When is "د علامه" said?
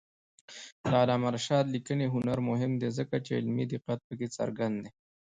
0.81-1.29